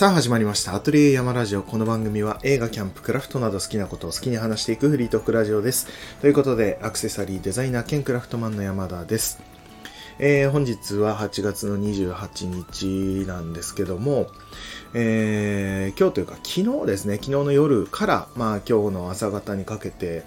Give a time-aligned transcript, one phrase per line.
[0.00, 0.74] さあ始まりました。
[0.74, 1.62] アトリエ山ラジオ。
[1.62, 5.88] この番組は映画、キャンプ、クラフトなど好きなことを好きに話していくフリートークラジオです。
[6.22, 9.42] ということで、アクセサリーデザイナー兼クラフトマンの山田です。
[10.18, 14.28] えー、本日は8月の28日なんですけども、
[14.94, 20.24] えー、今日というか昨日ですね、昨日の夜から、まあ今日の朝方にかけて、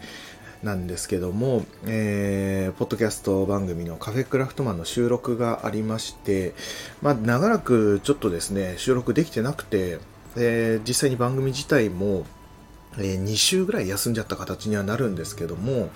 [0.63, 6.53] なんですけども、えー、ポッドキャスト番組のカフェクラフトマンの収録がありまして、
[7.01, 9.99] まあ、長らくちょっとですね、収録できてなくて、
[10.37, 12.25] えー、実際に番組自体も、
[12.97, 15.89] え2週ぐらい休んじゃった形にはなるんですけども、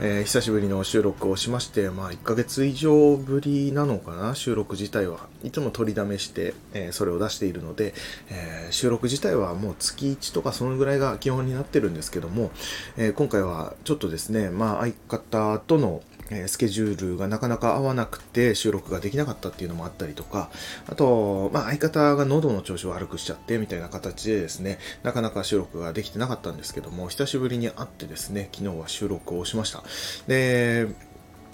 [0.00, 5.28] えー、久しぶりの収録をしまして、まあ、1ヶ月以上ぶりなのかな、収録自体は。
[5.44, 7.94] いつも取りだめして、えー、それを出しているので、
[8.28, 12.50] えー、収録自体はもう月1とかそのぐらいが基本になってるんですけども、
[12.96, 20.50] え今回はちょっとですね、まあ、相方とのえスケジュールがなかなか合わなくて収録ができなかったっていうのもあったりとか、
[20.88, 29.84] あと、まあ、相方が喉の調子を悪くしちゃってみたいな形でですね、なかなか収録ができてなかったんですけども、久しぶりに会ってですね、昨日は収録をしました。
[30.26, 30.88] で、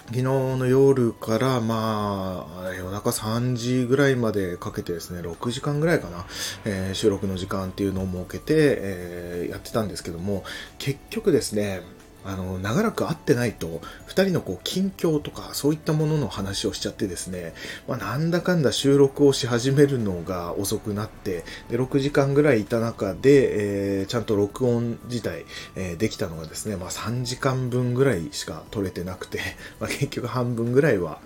[0.09, 6.25] 昨日の夜から、まあ、夜中3時ぐらいまでかけてですね、6時間ぐらいかな、
[6.65, 10.43] えー、収録の時間っていうのを設けて、えー、やってたんですけども、
[10.79, 11.83] 結局ですね、
[12.25, 17.53] あの、長らく会ってないと、二人のこう、近況とか、そういったものの話をしちゃってですね、
[17.87, 25.45] まあ、なんだかんだ収録をし始めるのが遅くなって、で、6時間ぐらいいた中で、えー、ちゃんと録音自体、
[25.75, 29.39] えー、できたのがですね、まあ、3時間分ぐらいしか撮れてなくて、
[29.79, 31.19] まあ、結局半分ぐらいは、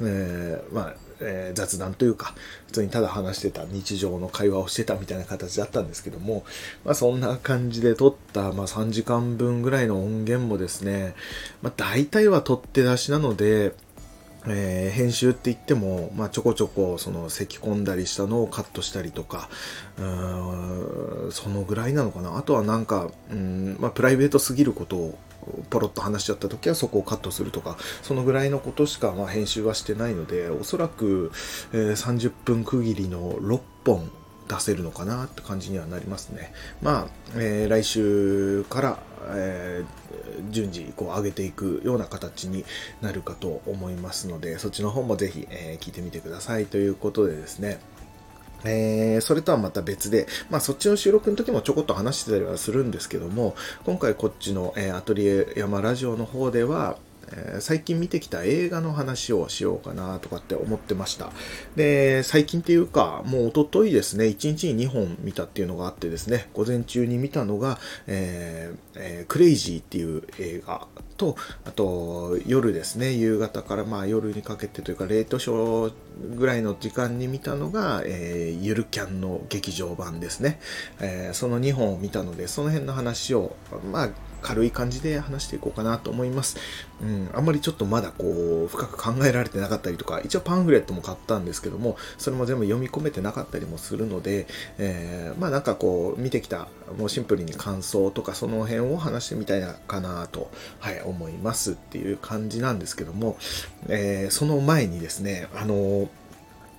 [0.00, 2.34] えー、まあ、えー、雑談というか、
[2.66, 6.44] 普通にただ話してた日常の会話をしてたみたいな形だったんですけども、
[6.84, 11.14] まあそんな感じで撮った、まあ3時間分ぐらいの音源もですね、
[11.62, 13.74] まあ大体は取って出しなので、
[14.46, 19.48] えー、編集って言っても、まあ、ちょこちょこその咳込んだりしたのをカットしたりとか
[19.98, 22.38] うんそのぐらいなのかな。
[22.38, 25.18] あとはなんかうん、まあ、プライベートすぎることを
[25.70, 31.32] ポロッと話しちゃった時はそこをカットするとかそのぐらいのことしかまあ編集はしてないのでおそらく、
[31.72, 34.10] え、30分区切りの6本
[34.48, 36.52] 出せるのかなって感じにはなりますね。
[36.80, 38.98] まあ、えー、来週から、
[39.34, 42.64] えー、順次こう上げていくような形に
[43.02, 47.78] なるかと思いますので、そっちの方もぜひ、えー、聞いてみてくださいということでですね。
[48.64, 53.54] えー、それとはまた別で、まあそっちの収録の時もちょこっと話してたりはするんですけども、
[53.84, 56.98] 今回こっちの、えー、アトリエ山ラジオの方では、
[57.32, 61.30] えー、最近見てきた映画の話をしようかなとかって思ってました。
[61.76, 80.60] で、最近っていうか、もうおとといですね、1日に2本見たっていうのがあってですね、午前中に見たのが、えーえー、クレイジーっていう映画と、あと夜ですね、夕方からまあ夜にかけてというか、レートショーぐらいの時間に見たのが、えー、ゆるキャンの劇場版ですね。
[81.00, 83.56] えー、その2本を見たので、その辺の話を、
[83.92, 84.10] まあ、
[84.42, 86.56] 軽い感じで話していこうかなと思います。
[87.00, 94.46] うん、あんまりちょっとまだこう、深く考えられてなかったりとか、一応パンフレットも買ったんですけども、それも全部読み込めてなかったりもするので、
[94.78, 100.50] えー、まあなんかこう、見てきた、もうシンプルに感想とかその辺を話してみたいなかなと、
[100.80, 103.36] はい、思いますっていう感じなんですけども、
[103.88, 106.08] えー、その前にですね、あの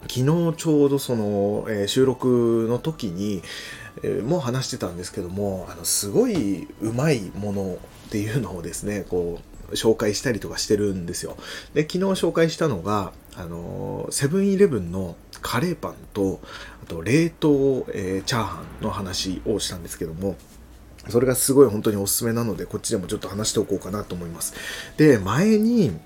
[0.03, 3.41] 昨日ちょうどその、えー、収録の時に、
[4.23, 7.77] も話してたんですけども、あの、すごいうまいもの
[8.07, 9.39] っていうのをですね、こ
[9.71, 11.37] う、紹介したりとかしてるんですよ。
[11.73, 16.39] で、昨日紹介したのが、あの、セブンイレブンのカレーパンと、
[16.83, 20.35] あと冷凍、えー、チャーハンの話をしたんですけども、
[21.07, 24.53] それがすごい本当におすすめなので、こっちでもちょっと話しておこうかなと思います。
[24.97, 25.97] で、前に、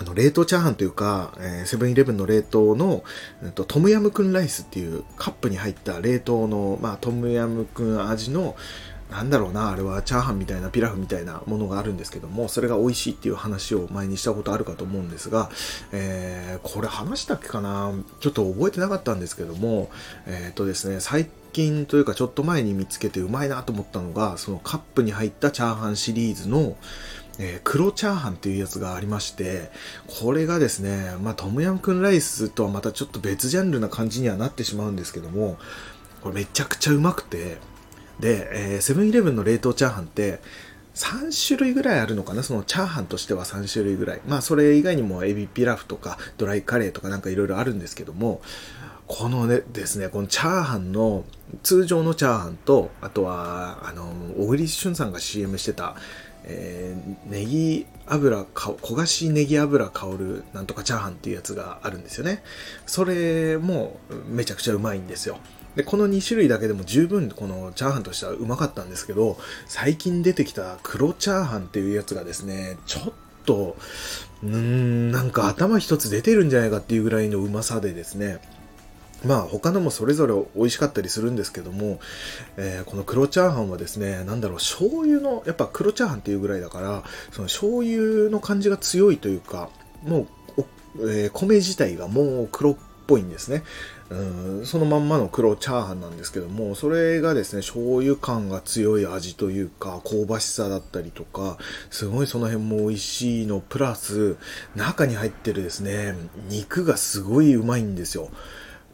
[0.00, 3.04] あの、冷凍チャーハンというか、セブンイレブンの冷凍の、
[3.42, 8.56] えっと、トムヤムクンライスっていうカップに入った冷凍の、まあ、トムヤムクン味の、
[9.10, 15.50] なんだろうな、あれはチャーハンみたいなピラフみたいなものがあるんですけども、それが美味しいっていう話を前にしたことあるかと思うんですが、
[15.92, 17.92] えー、これ話したっけかな？
[18.20, 19.90] ちょっと覚えてなかったんですけども、
[20.26, 26.76] えっ、ー、とですね、最近というかちょっと前に見つけてうまいなと思ったのが、そのカップに入ったチャーハンシリーズの、
[27.42, 29.70] え、黒チャーハンっていうやつがありまして、
[30.20, 35.58] これがですね、まあ、トムヤムクンライスとはまたちょっと別ジャンルな感じにはなってしまうんですけども、
[36.22, 37.56] これめちゃくちゃうまくて、
[38.20, 40.40] で、え、セブンイレブンの冷凍チャーハンって、
[40.94, 42.42] 3種類ぐらいあるのかな？
[42.42, 44.20] そのチャーハンとしては3種類ぐらい。
[44.28, 48.42] まあそれ以外にもエビピラフとかドライカレーとかなんかいろいろあるんですけども、
[49.06, 51.24] このねですね、このチャーハンの
[51.62, 55.96] 通常のチャーハンと、あとは、あの、小栗旬さんが CM してた、
[56.44, 62.42] えー、ネギ油か焦がしネギ油香るなんとかチャーハンっていうやつがあるんですよね。
[62.86, 65.38] それもめちゃくちゃうまいんですよ。
[65.76, 73.12] で、この2種類だけでも十分このチャーハンとしてはうまかったんですけど、最近出てきた黒チャーハンっていうやつがですね、ちょっ
[73.46, 73.76] と、
[74.42, 78.40] うーん、なんか頭一つ出てるんじゃないかっていうぐらいのうまさでですね、
[79.24, 82.00] まあ他のもそれぞれ美味しかったりするんですけども、
[82.56, 89.68] えー、この黒チャーハンはですね、なんだろう、醤油の、やっぱ黒チャーハンっていうぐらいだから、その醤油の感じが強いというか、
[90.04, 90.26] も
[90.98, 92.76] う、えー、米自体がもう黒っ
[93.06, 93.62] ぽいんですね。
[94.10, 101.58] うんそのまんまの黒チャーハンなんですけども、それがですね、醤油感が強い味というか、香ばしさだったりとか、
[101.90, 104.36] すごいその辺も美味しいの、プラス、
[104.74, 106.16] 中に入ってるですね、
[106.48, 108.30] 肉がすごいうまいんですよ。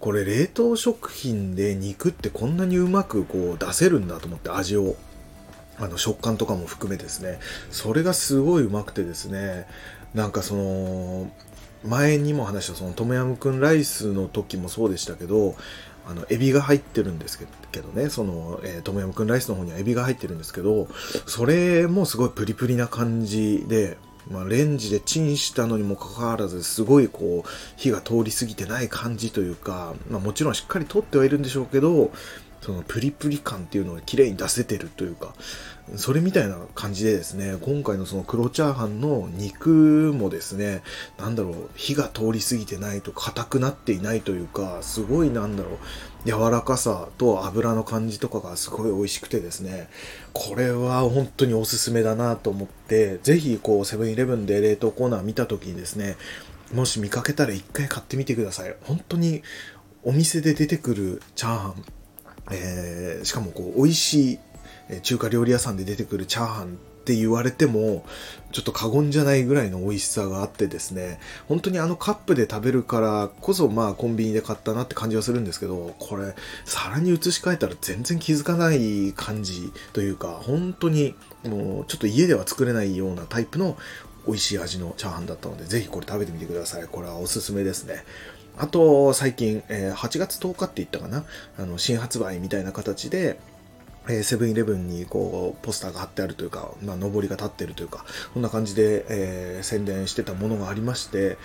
[0.01, 4.97] これ冷凍食品で肉ってこんなにうまくこう出せるんだと思って味を
[5.79, 7.39] あの食感とかも含めですね。
[7.71, 9.67] それがすごいうまくてですね。
[10.15, 11.31] なんかその
[11.85, 15.55] 前にも話したそのトムヤムクンライスの時もそうでしたけど
[16.07, 18.09] あのエビが入ってるんですけどね。
[18.09, 20.89] その、えー、トムヤムクンライスの方にはエビが入ってるんですけど
[21.27, 23.99] それもすごいプリプリな感じで
[24.31, 32.11] まあ、レンジでチンしたのにもかかわらず、すごいこう、火が通り過ぎてない感じというか、まあ、もちろんしっかり取ってはいるんでしょうけど、
[32.61, 35.35] そのプリプリ感っていうのを綺麗に出せてるというか、
[35.95, 40.83] それみたいな感じでですね、今回のその黒チャーハンの肉もですね、
[41.17, 45.79] なんだろう、火が通り過ぎてないと硬くなっていないというか、すごいなんだろ
[46.25, 49.89] う、柔らかさと油の感じとかがすごい美味しくてですね、
[50.33, 56.17] これは本当におすすめだなと思って、ぜひこうセブンイレブンで冷凍コーナー見た時にですね、
[56.75, 58.75] もし見かけたら一回買ってみてください。
[58.83, 59.43] 本当に
[60.03, 61.85] お店で出てくるチャーハン、
[62.51, 64.39] えー、しかもこう美味しい
[65.03, 66.69] 中華料理屋さんで出てくるチャーハンっ
[67.07, 68.05] て言われても、
[68.53, 76.35] ちょっと過言じゃないぐらいの美味しさがあってですね、本当にあのカップで食べるからこそ、まあコンビニで買ったなって感じはするんですけど、これ、
[76.65, 83.77] 皿に移し替えたら全然気づかない感じというか、本当にもうちょっと家では作れないようなタイプの
[84.27, 86.89] 美味しい味のチャーハンだったので、ぜひこれ食べてみてください。
[86.89, 88.05] これはおすすめですね。
[88.59, 91.25] あと、最近、え、8月10日って言ったかな？
[91.59, 93.39] あの、新発売みたいな形で、
[94.09, 98.05] えセブンイレブンにこうポスターが貼ってあるというか、まあ、上りが立ってるというか、
[98.35, 101.37] こんな感じで、えー、宣伝してたものがありまして、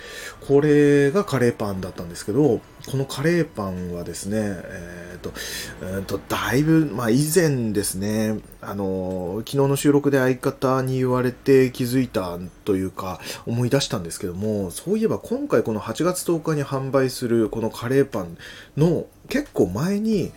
[0.46, 2.60] これがカレーパンだったんですけど、
[2.90, 5.32] このカレーパンはですね、えっ、ー、と、
[5.82, 18.36] えー、と、だいぶ、まあ、以前ですね、あの、昨日の収録で相方に言われて気づいたというか、思い出したんですけども、そういえば今回この8月10日に販売するこのカレーパン
[18.76, 20.32] の結構前に、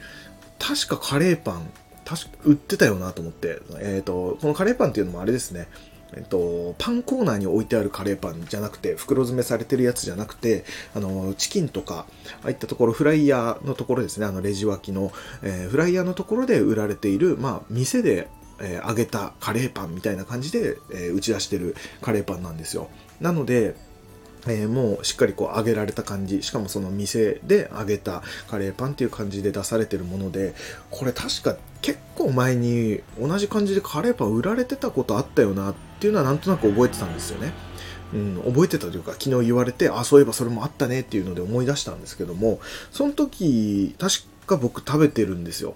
[0.59, 1.69] 確かカレーパン
[2.05, 5.67] 確か売ってたよなと思って、えっ、ー、と、このカレーパンっていうのもあれですね、
[6.13, 10.63] えっと、パンコーナーに置いてあるカレーパンじゃなくて、袋詰めされてるやつじゃなくて、
[10.93, 12.05] あの、チキンとか、
[12.43, 15.11] ああいったところ、フライヤーのところですね、あの、レジ脇の、
[15.41, 18.27] えー、フライヤーのところで売られている、まあ、店で、
[18.61, 22.89] えー、揚げたカレーパンみたいな感じで、え、打ち出してるカレーパンなんですよ。
[23.19, 23.75] なので、
[24.47, 30.53] えー、もうしっかりこう揚げられた感じしかもその店で揚げたカレーパンっていう感じで出されてるもので
[30.91, 37.53] これ確か結構前に同じ感じでカレーパン売られてたことあったよなっていうのはなんとなく覚えてたんですよね。
[38.13, 42.59] うん、覚えてたというか昨日言われてあそういえばそれもあったねっていうので思い出したんですけども
[42.91, 44.13] その時確
[44.45, 45.73] か僕食べてるんですよ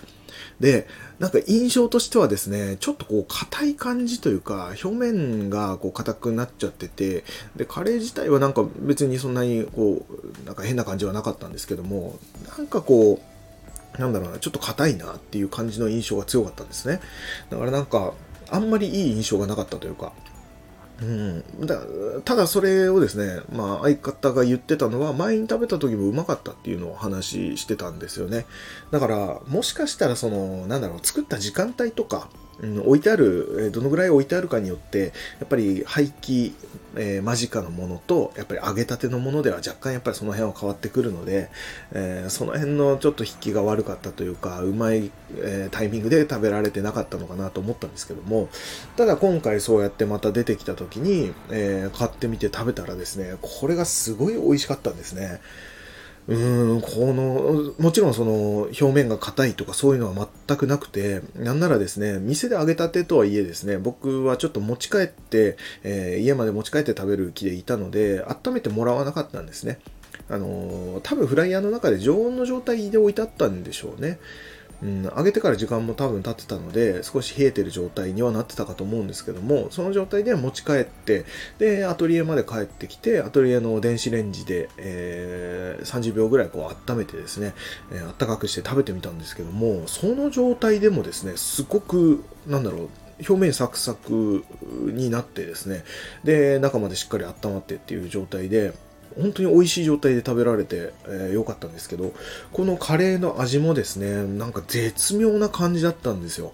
[0.60, 0.88] で、
[1.20, 7.26] なんか印象としてはですね、ちょっとこう硬い感じというか、表面がこう硬くなっちゃってて、
[7.58, 12.18] で、カレー自体はなんか別にそんなにこう、なんか変な感じはなかったんですけども、
[12.58, 13.22] なんかこ
[13.98, 17.02] う、なんだろうな、ちょっと硬いなっていう感じの印象が強かったんですね。
[17.50, 18.14] だからなんか、
[18.50, 20.14] あんまりいい印象がなかったというか、
[21.02, 21.82] うん、だ
[22.26, 28.46] ただそれをですね、まあ、相方が言ってたのは前に食べた時もうまかったっていうのを話してたんですよね。
[28.92, 32.30] だからもしかしたらそのなんだろう作った時間帯とか
[32.62, 36.54] うん、置いてある、どのぐらい置いてあるかによって、やっぱり廃棄、
[36.96, 41.50] え、間近のものと、やっぱり揚げたてのものでは若干やっぱりその辺は変わってくるので、
[41.94, 48.50] え、その辺のちょっと引きが悪かったというか、うまい、え、タイミングで食べられてなかったのかなと思ったんですけども、
[48.98, 55.40] ただ今回そうやってまた出てきた時に、え買ってみて食べたらですね、これがすごい美味しかったんですね。
[56.30, 69.80] うん、この、もちろんその表面が硬いとかそういうのは全くなくて、なんならですね、店で揚げたてとはいえですね、僕はちょっと持ち帰って、えー、家まで持ち帰って食べる気でいたので、温めてもらわなかったんですね。
[70.30, 74.20] あのー、多分フライヤーの中で常温の状態で置いてあったんでしょうね。
[74.82, 81.26] うん、揚げてから時間も多分経ってたので少し冷えてる状態にはなってたかと思うんですけどもその状態で持ち帰って
[81.58, 87.54] でアトリエまで帰ってきてアトリエの電子レンジで、えー、30秒ぐらいこう温めてですね、
[87.92, 94.46] えー、温かくして食べてみたんですけどもその状態でもですねすごくなんだろう表面サクサク
[94.94, 95.84] になってですね
[96.24, 98.74] で中までしっかり温まってっていう状態で
[99.16, 102.14] 本当に美味しい状態で食べられて良、えー、かったんですけど、
[102.52, 106.54] このカレーの味もですね、なんか絶妙な感じだったんですよ。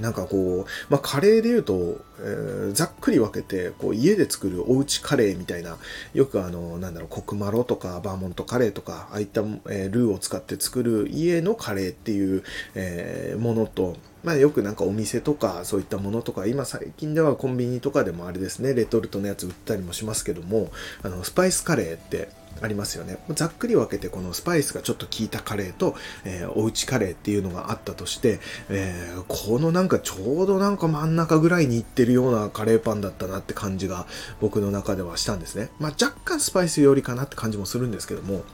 [0.00, 5.78] なんかこう、まあ、カレーで言うと、えー、ざっくり分けて、こう、家で作るおうちカレーみたいな、
[6.14, 12.42] よくあの、なんだろう、コクマロとか、バーモントカレーとか、ああいった、えー、ルーを使って作る家のカレーっていう、
[12.74, 20.70] えー、ものと、まあよくなんかお店とかそういったものとか、今最近ではコンビニとかでもあれですね、レトルトのやつ売ったりもしますけども、
[21.02, 22.30] あの、スパイスカレーって
[22.60, 23.18] ありますよね。
[23.30, 25.94] ざっくり分けてこのスパイスがちょっと効いたカレーと、
[26.24, 34.06] えー、おうちカレーっていうのがあったとして、えー、このなんかちょうどなんか真ん中ぐらいにいってるようなカレーパンだったなって感じが
[34.40, 35.70] 僕の中ではしたんですね。
[35.78, 38.44] まあ若干スパイス寄りかなって感じもするんですけども、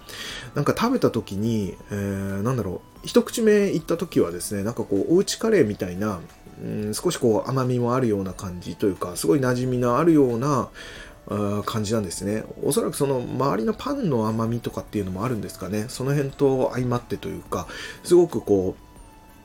[0.55, 6.21] なんか食べた時に、えー、なんだろう、一口目行った時はですね、なんかこう、おうちカレーみたいな、
[6.63, 10.69] うん、少しこう甘みもあるような感じというか、すごい馴染みのあるような
[11.65, 12.45] 感じなんですね。
[12.63, 15.87] おそらくその周りのパンの甘みとかっていうのもあるんですかね。
[15.89, 17.69] その辺と相まってというか、
[18.03, 18.75] すごくこ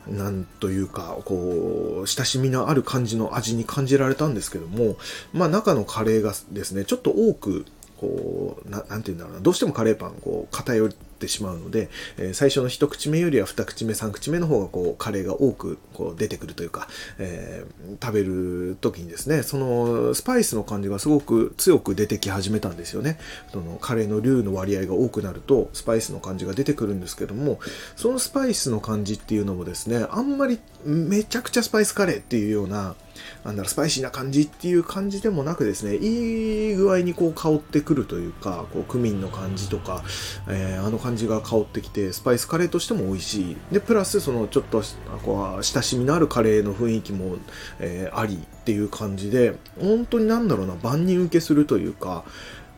[0.08, 4.98] う、なんというか、こう、親しみのある感じの味に感じられたんですけども、
[5.34, 7.66] まあ中のカレーがですね、ちょっと多く
[7.98, 23.20] こう、ななんて言うんだろうな、どうしてもカレーパン、こう、偏ってしまうので、えー、最初の一口目よりは二口目、三口目の方が、こう、カレーが多く、こう、出てくるというか、えー、食べる時にですね、その、スパイスの感じがすごく強く出てき始めたんですよね。
[23.52, 27.60] その、カレーのルーの割合が多くなると、スパイスの感じが出てくるんですけども、
[27.96, 32.96] そのスパイスの感じっていうのもですね、あんまりめちゃくちゃスパイスカレーっていうような、
[33.44, 40.04] なんだろ、スパイシーな感じっていう感じでもなくですね、いい具合にこう香ってくるというか、こうクミンの感じとか、
[40.48, 43.58] えー、あの感じが香ってきて、スパイスカレーとしても美味しい。
[43.72, 44.84] で、プラスそのちょっと
[45.24, 47.38] こう親しみのあるカレーの雰囲気も、
[47.80, 52.24] えー、ありっていう感じで、本当になんだろうな、万人受けするというか、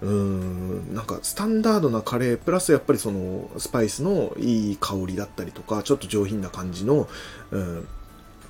[0.02, 7.08] うーんなんかスタンダードなカレープラスやっぱりそのスパイスのいい香りだったりとかちょっと上品な感じの、
[7.52, 7.88] うん、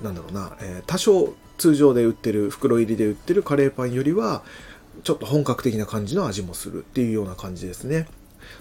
[0.02, 4.42] なんだろうな、えー、多少通常で売ってる、袋入りで売ってるカレーパンよりは、
[5.02, 8.08] ちょっと本格的な感じの味もするっていうような感じですね。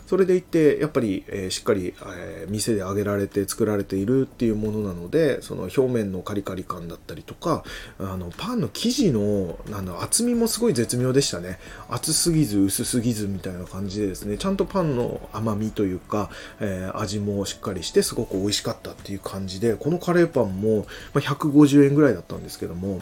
[0.07, 7.65] それでいって、やっぱり、えー、しっかり、えー、店で揚げられて作られているっていうものなので、その表面のカリカリ感だったりとか、
[7.99, 11.59] あの、パンの生地の、なんだ、厚みもすごい絶妙でしたね。
[11.89, 16.29] 厚すぎず薄すぎずみたいな感じでですね、ちゃんとパンの甘みというか、
[16.61, 23.01] えー、味もしっかりしてすごく美味しかったっていう感じで、このカレーパンも、まあ、150円ぐらいだったんですけども、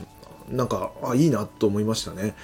[0.50, 2.36] なんか、あ、いいなと思いましたね。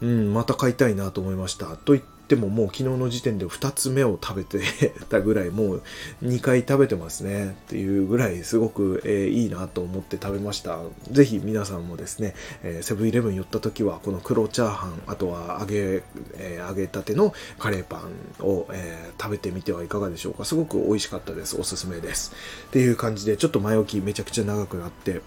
[0.00, 1.76] うん、また買いたいなと思いました。
[1.76, 4.60] と言ってももう昨日の時点で2つ目を食べて
[5.08, 5.82] たぐらい、もう
[6.22, 10.78] 2回食べてますねっていうぐらいすごく、えー、いいなと思って食べました。
[11.10, 16.02] ぜひ皆さんもですねえ、セブンイレブン寄った時はこの黒チャーハン、あとは揚げ、
[16.34, 18.04] えー、揚げたてのカレーパ
[18.40, 20.44] ンを、え、食べてみてはいかがでしょうか。
[20.44, 21.56] すごく美味しかったです。
[21.58, 22.32] おすすめです。
[22.68, 25.22] っていう感じで、ちょっと前置きめちゃくちゃ長くなって、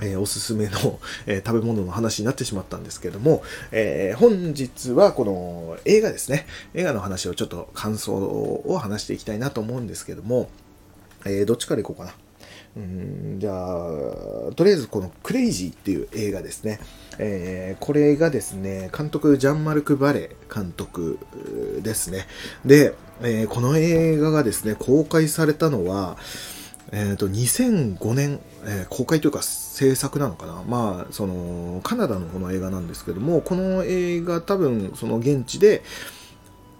[0.00, 6.46] えー、おすすめの、 えー、食べ物の話になってしまったんですけども、えー、本日はこの映画ですね。
[6.74, 10.48] 映画の話をちょっと感想を話していきたいなと思うんですけども、
[11.24, 12.14] えどっちからいこうかな。
[12.76, 16.78] うんじゃあ、とりあえずこのクレイジーっていう映画ですね。
[17.18, 21.18] えこれがですね、監督、ジャンマルク・バレ監督
[21.82, 22.26] ですね。
[22.64, 26.16] で、えこの映画がですね、公開されたのは、
[26.92, 30.62] えっ、ー、と、2005年、えー、公開というか制作なのかな？
[30.66, 35.82] まあ、その、カナダのこの映画なんですけども、この映画多分、その現地で、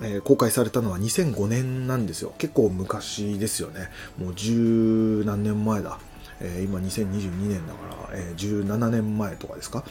[0.01, 2.33] えー、公開されたのは2005年なんですよ。
[2.39, 3.91] 結構昔ですよね。
[4.17, 5.99] もう十何年前だ。
[6.41, 9.85] えー、今2022年だから、えー、17年前とかですか？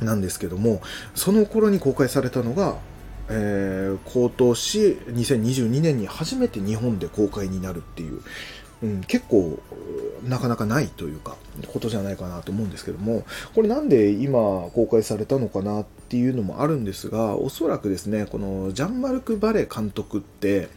[0.00, 0.80] なんですけども、
[1.14, 2.78] その頃に公開されたのが、
[3.28, 8.22] えー、今年2022年に初めて日本で公開になるっていう、
[8.82, 9.58] うん、結構
[10.26, 11.36] なかなかないというか
[11.72, 14.38] ことじゃないかなと思うんですけどもこれなんで今
[14.74, 20.68] 公開されたのかなっていうのもあるんですがおそらくですねこのジャンマルク・バレ監督って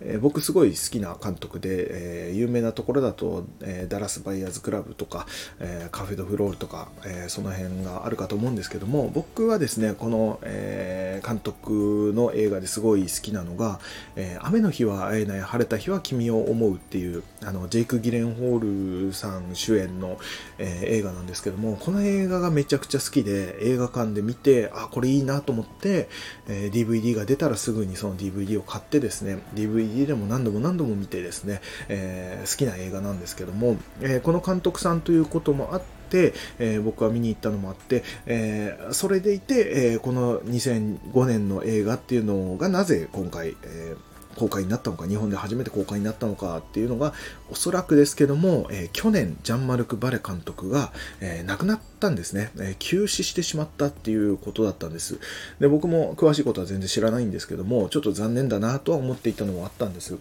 [0.00, 5.26] えー、僕すごい好きな監督で、えー、有名なところだと、えー、ダラス・バイヤーズ・クラブとか、
[5.58, 13.80] えカフェ・ド・フロールとか、えその辺があるかと思うんですけども僕はですねこの、え監督の映画ですごい好きなのが
[14.16, 20.18] 「え雨の日は会えない晴れた日は君を思う」っていうあのジェイク・ギレンホールさん主演の、
[20.58, 26.08] え映画なんですけどもこの映画がめちゃくちゃ好きで映画館で見てあこれいいなと思って、
[26.48, 47.12] え DVD が出たらすぐにその DVD を買ってですね DVD 家でも何度も何度も見てですね、えー、好きな映画なんですけども、えー、この監督さんということもあって、えー、僕は見に行ったのもあって、え、それでいて、え、この2005年の映画っていうのがなぜ今回、えー公開になったのか、日本で初めて公開になったのかっていうのが、
[47.50, 55.18] おそらくですけども、えー、去年、ジャンマルク・バレ監督が、えー、亡くなったんですね、えー、急死してしまったっていうことだったんです。
[55.58, 60.16] で、僕も詳しいことは全然知らないんですけども、ちょっと残念だなとは思っていたのもあったんです。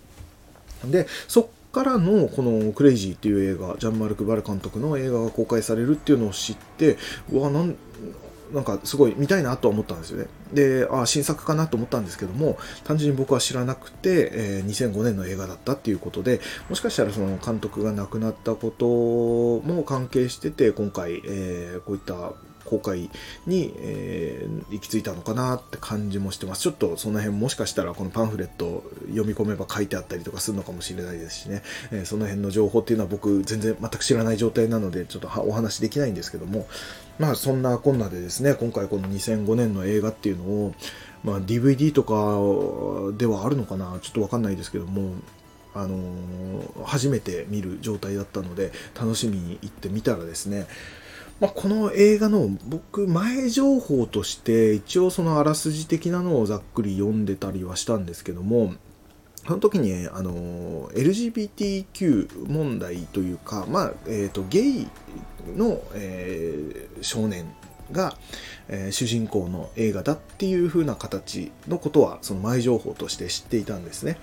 [0.86, 6.98] で、そっからのこのクレイジーっていう映画、ジャンマルク・バレ監督の映画が公開されるっていうのを知って、
[7.32, 7.76] うわ、なん
[8.54, 10.28] なんかすごい見たいなとは思ったんですよね。
[10.54, 18.86] で、あ新作かなと思ったんですけども、単純に僕は知らなくて、えー、2005年の映画だったっていうことで、もしかしたらその監督が亡くなったこと
[19.68, 22.34] も関係してて、今回、えー、こういった
[22.70, 23.10] 公開
[23.48, 26.62] に、えー、行き着いたのかなって感じもしてます。
[26.62, 36.68] ちょっとその辺もしかしたらこのパンフレット読み込めば書いてあったりとかするのかもしれないですしね、えー、その辺の情報っていうのは僕全然全く知らない状態なのでちょっとお話できないんですけども、
[37.20, 40.74] まあそんなこんなでですね、今回この2005年の映画っていうのを、
[41.24, 42.14] まあ DVD とか
[43.18, 45.12] ではあるのかなちょっとわかんないですけども、
[45.76, 50.66] あのー、初めて見る状態だったので楽しみに行ってみたらですね
[51.40, 58.74] まあ、この映画の僕前情報として一応そのあらすじ的なのをざっくり読んでたりはしたんですけども
[59.48, 64.88] その時に、あの LGBTQ 問題というか、まあえーと、ゲイ
[65.56, 67.46] の、えー、少年
[67.92, 68.16] が、
[68.68, 74.18] えー、主人公の映画だっていう風な形のことはその前情報として知っていたんですね。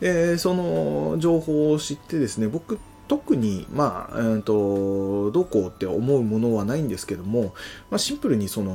[0.00, 2.78] でその情報を知ってですね僕
[3.08, 7.54] 特に、まあ、えーと、どうこうって思うものはないんですけども、
[7.90, 8.74] まあ、シンプルにその、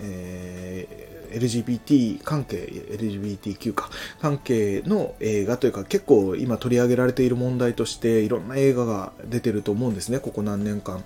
[0.00, 10.98] え、LGBT 関係、LGBTQ か、関係の映画というか、結構今取り上げられている問題として、いろんな映画が出てると思うんですね、ここ何年間。
[10.98, 11.02] っ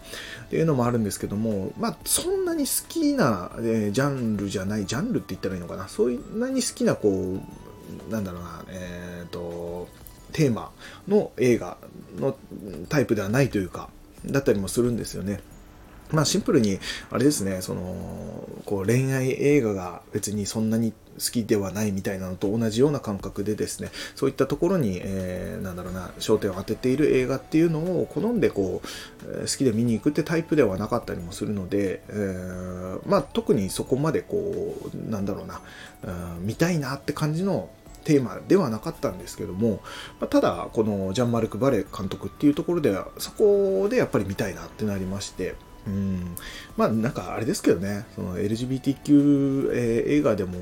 [0.51, 7.39] ていうのもあるんですけども、まあ、そんなに好きな、えー、ジャンルじゃない、ジャンルって言ったらいいのかな、そんなに好きな、こ
[8.09, 9.89] う、なんだろうな、えっ、ー、と、
[10.33, 10.71] テーマ
[11.07, 11.77] の映画
[12.19, 12.37] の
[12.89, 13.89] タイプではないというか、
[14.27, 15.41] だったりもするんですよね。
[16.15, 16.79] まあシンプルに、
[17.11, 35.61] あれですね、その、こう恋愛映画が別にそんなに好きではないみたいなのと同じような感覚でですね、そういったところに、えー、なんだろうな、焦点を当てている映画っていうのを好んでこう、好きで見に行くってタイプではなかったりもするので、えー、まあ特にそこまでこう、なんだろうな、
[36.41, 37.69] 見たいなって感じの
[38.05, 39.81] テーマではなかったんですけども、
[40.21, 45.55] ま、ただこのジャンマルク・バレ監督っていうところではそこでやっぱり見たいなってなりまして
[45.87, 46.37] うん、
[46.77, 50.53] まあなんかあれですけどね、その LGBTQ、えー、映画でも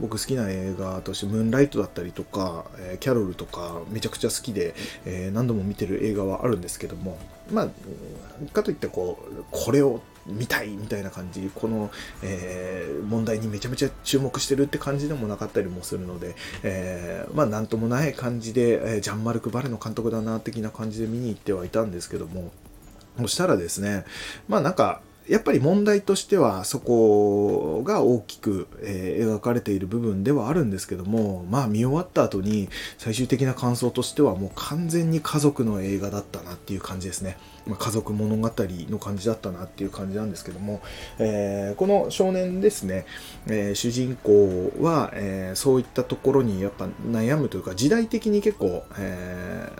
[0.00, 7.18] 僕好きな映画としてムーンライトだったりとか、えー、キャロルとかめちゃくちゃ好きで、えー、何度も見てる映画はあるんですけども、
[7.52, 11.90] まあ、かといってこう、これを見たいみたいな感じ、この、
[12.22, 22.50] えー、問題にめちゃめちゃ注目してるって感じでもなかったりもするので、えー、まあなんともない感じで、えー、ジャンマルク・バレの監督だな的な感じで見に行ってはいたんですけども、
[23.20, 24.04] そしたらですね、
[24.48, 37.36] まあなんか、やっぱり問題としてはそこが大きく、え、描かれている部分ではあるんですけどもまあ見終わった後に最終的な感想としてはもう完全に家族の映画だったなっていう感じですね。
[37.70, 40.82] まあ、家族物語の感じだったなっていう感じなんですけども、
[41.18, 43.06] えー、この少年ですね、
[43.46, 49.70] えー、主人公は、えー、そういったところにやっぱ悩むというか時代的に結構、え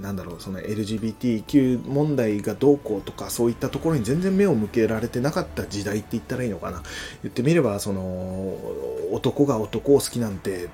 [0.00, 6.82] なんだろうその LGBTQ 問題がどうこうとかそういったところに全然目を向けられてなかった時代って言ったらいいのかな。
[7.22, 8.56] 言ってみればその
[9.12, 10.68] 男が男を好きなんて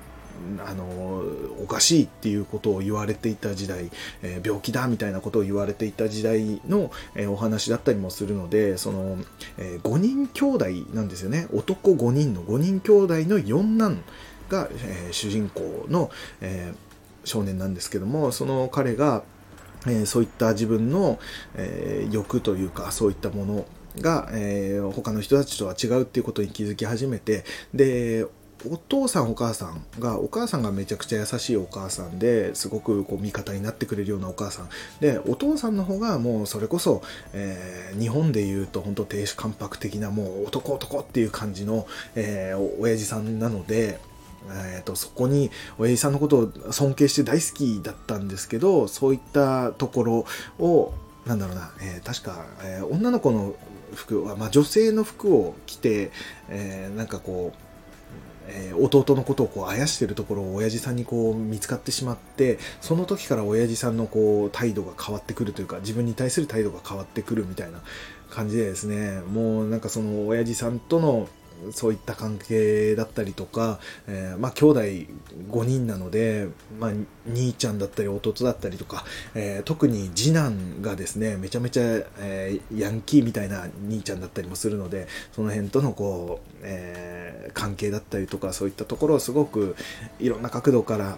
[0.65, 1.23] あの
[1.61, 3.89] おかしいっていうことを言われていた時代、
[4.21, 9.17] えー、病気だみたいなことを言われていた時代の、えー、お話だったりもするのでその、
[9.57, 11.47] えー、5人兄弟なんですよね。
[11.53, 14.03] 男5人の5人兄弟の四男
[14.49, 16.09] が、え主人公の、
[16.41, 16.73] え
[17.25, 19.23] 少年なんですけどもその彼が、
[19.85, 21.19] えそういった自分の、
[21.55, 23.65] え欲というかそういったもの
[24.01, 28.25] が、えー、他の人たちとは違うっていうことに気づき始めてで
[28.65, 34.69] お父さんお母さんがお母さんがめちゃくちゃ優しいお母さんですごくこう味方になってくれるようなお母さん。
[34.99, 43.99] でお父さんの方がもうそれこそ、えー、日本でいうと本当亭主関白的なもう男男っていう感じの、えー、親父さんなので
[44.49, 50.25] えーと、そこに親父さんのことを尊敬して大好きだったんですけどそういったところ
[50.59, 50.93] を
[51.25, 53.55] なんだろうな、えー、確か、えー、女の子の
[53.93, 56.11] 服は、まあ、女性の服を着て、
[56.49, 57.66] えー、なんかこう
[58.47, 67.81] え、弟のことをこうあやしてるところを親父さんにこう見つかってしまってその時から親父さんのこう態度が変わってくるというか自分に対する態度が変わってくるみたいな
[68.29, 71.27] 感じでですねもうなんかその親父さんとの
[71.71, 76.47] そういった関係だったりとか、えー、まあ兄弟5人なので、
[76.79, 76.91] まあ、
[77.25, 79.03] 兄ちゃんだったり弟だったりとか、
[79.35, 81.83] えー、特に次男がですねめちゃめちゃ、
[82.19, 89.75] えー、ヤンキーみたいな兄ちゃんだったりもするのでその辺とのこう、えー、関係だったりとかそういったところをすごく
[90.19, 91.17] いろんな角度から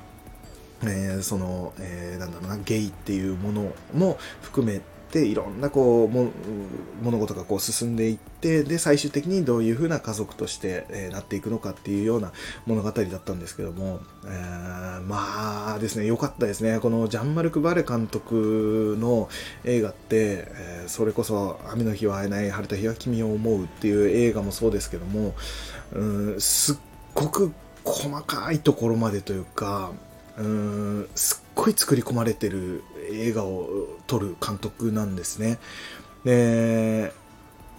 [0.83, 6.29] えー、その、えー、なんだろうな、ゲイっていうものも含めっていろんなこうも
[7.01, 12.31] 物事がこう進んでいってで最終的にどういうふうな家族として、えなっていくのかっていうような
[12.67, 16.79] 物語だったんですけども、えー、まあですね良かったですね。
[16.79, 19.29] このジャンマルク・バレ監督の
[19.65, 25.33] 映画って、え、それこそ「雨の日は会えない晴れた日は君を思う」っていう映画もそうですけども、
[25.93, 26.03] う
[26.35, 26.75] ん、すっ
[27.15, 27.51] ごく
[27.83, 29.91] 細かいところまでというか
[30.39, 33.69] うんすっごい作り込まれてる映画を
[34.07, 35.59] 撮る監督なんですね。
[36.23, 37.13] で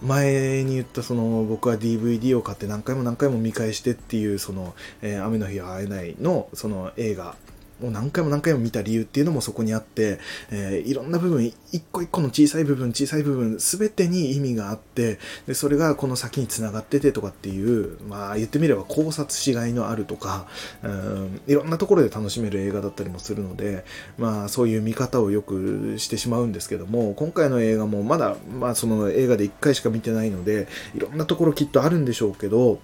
[0.01, 7.35] 前に言ったその僕は DVD を買って何回も何回も見返してっていうその、えー、雨の日は会えないのその映画
[7.81, 10.19] もう何回も何回も見た理由っていうのもそこにあって、
[10.51, 20.47] えー、いろんな部分、一個一個の小さい部分、小さい部分、すべてに意味があって、で、それがこの先につながっててとかっていう、まあ言ってみれば考察しがいのあるとか、
[20.83, 23.83] うん、いろんなところで楽しめる映画だったりもするので、
[24.17, 32.79] まあそういう見方をよくしてしまうんですけども、今回の映画もまだ、まあその映画で1回しか見てないので、いろんなところきっとあるんでしょうけど、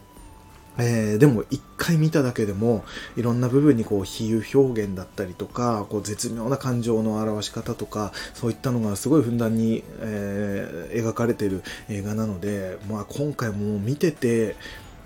[0.79, 2.85] えー、でも一回見ただけでも
[3.15, 14.55] いろんな部分にこう比喩表現だったりとかこう絶妙な感情の表し方とかそういったのがすごいふんだんに、えー、描かれてる映画なので、まあ、今回も見てて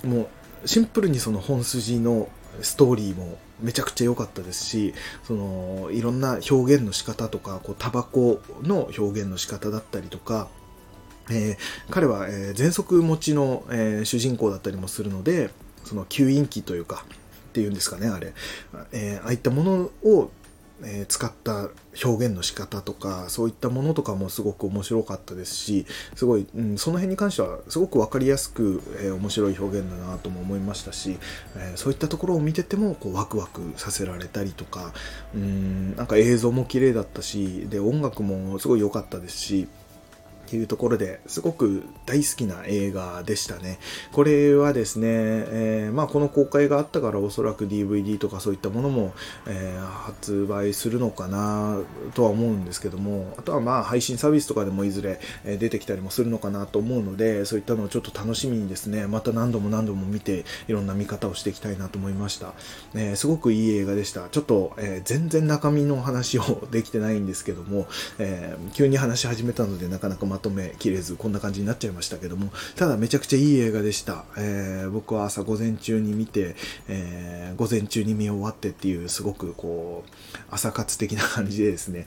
[0.04, 0.30] も
[0.64, 2.30] うシンプルにその本筋の
[2.62, 10.48] ストーリーもめちゃくちゃ良かったですしそのいろんな表現の仕方とかこうタバコの表現の仕方だったりとか
[11.32, 11.58] えー、
[11.90, 15.50] 彼は、えー、喘息持ちの、えー、主人公だったりもするので
[15.86, 17.06] その吸引器というか
[17.52, 18.34] っていうんですかねあれ、
[18.92, 20.32] えー、ああいったものを、
[20.84, 21.70] えー、使った
[22.06, 31.18] 表現の仕方とかそういったものとかもすごく面白かったですしすごい、うん、その辺に関してはすごく分かりやすく、えー、面白い表現だなとも思いましたし、
[31.58, 34.94] えー、そういったところを見ててもこうワクワクさせられたりとか
[35.36, 39.68] うんなんか映像も綺麗だったしで音楽もすごい良かったですし
[40.52, 43.80] っていうところですごく大好きな映画でしたね。
[44.12, 49.14] これはですね、えー、まあこの公開があったからおそらく DVD とかそういったものも、
[49.48, 51.80] えー、発売するのかな
[52.16, 62.56] とは思うんですけども、あとはまあ配信サービスとかでもいずれ出てきたりもするのかなと思うので、そういったのをちょっと楽しみにですね、また何度も何度も見ていろんな見方をしていきたいなと思いました。
[62.94, 64.28] えー、すごくいい映画でした。
[64.28, 67.88] ちょっと、え、全然中身の話を できてないんですけども、
[68.20, 76.56] え、急に話し始めたのでなかなかまとめきれずこんな感じになっちゃいましたけどもただめちゃくちゃいい映画でした、えー、僕は朝午前中に見て、
[76.88, 80.12] えー、午前中に見終わってっていうすごくこう
[80.50, 82.06] 朝活的な感じでですね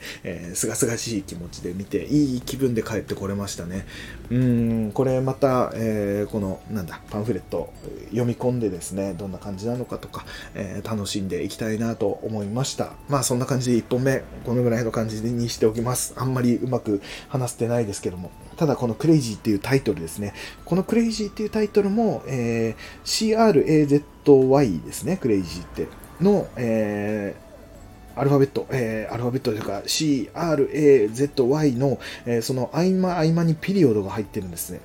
[0.53, 3.85] すがすがしい気持ちで見ていい気分で帰ってこれましたね。
[4.29, 7.71] うんこれまた、えー、このなんだパンフレット
[8.09, 12.93] 読み込んでですねどんな感じなのかとか、えー、楽しんでいきたいなと思いました。
[13.09, 16.13] まあそんな感じで1本目このぐらいの感じにしておきます。
[16.17, 18.24] あんまりうまく話せてないですけども。
[18.57, 20.33] ただこのクレイジーっていうタイトルですね。
[20.63, 25.87] このクレイジーっていうタイトルも、えー、CRAZY ですね、クレイジーって。
[26.21, 34.79] の、えー、アルファベット、えー、アルファベットというか CRAZY の、えー、その合間合間にピリオドが入ってるんですね。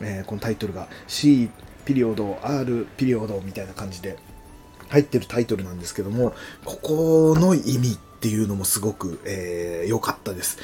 [0.00, 1.48] えー、このタイトルが C
[1.84, 4.16] ピリオド、R ピリオドみたいな感じで
[4.88, 10.58] 入ってるタイトルなんですけども、ここの意味っていうのもすごく良、えー、かったです。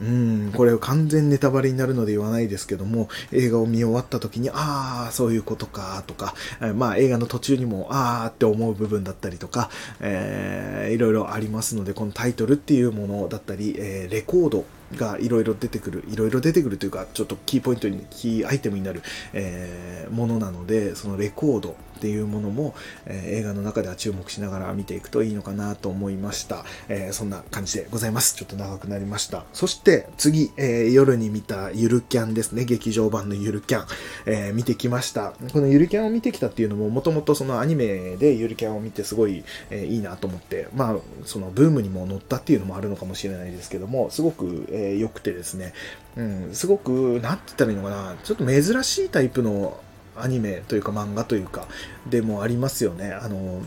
[0.00, 6.34] うん、これ完全ネタバレになるので言わないですけども、映画を見終わった時に、ああ、そういうことか、とか、
[6.74, 14.64] まあ映画の途中にも、ああって思う部分だったりとか、えー、いろいろありますので、このタイトルっていうものだったり、えー、レコード
[14.96, 22.74] がいろいろ出てくる、いろいろ出てくるというか、ちょっとキーポイントに、キーアイテムになる、えー、ものなので、そのレコードっていうものも、
[23.06, 26.64] えー、映画の中では注目しながら見ていくといいのかなと思いました。
[26.88, 28.36] えー、そんな感じでございます。
[28.36, 29.44] ちょっと長くなりました。
[29.52, 32.64] そして次、えー、夜に見たゆるキャンですね。
[32.64, 33.86] 劇場版のゆるキャン、
[34.26, 35.32] え見てきました。
[35.52, 45.72] このゆるキャンを見てきたっていうのも、もともとそのアニメでゆるキャンを見てすごい、えいいなと思って、まあ、そのブームにも乗ったっていうのもあるのかもしれないですけども、すごく良、えー、くてですね、
[46.16, 49.78] うん、すごく、なんて言ったらいいのかな、ちょっと珍しいタイプの
[50.22, 51.66] アニメというか漫画というか、
[52.08, 53.12] でもありますよね。
[53.12, 53.62] あの、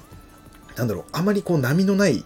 [0.75, 2.23] なんだろう、あまりこう波のない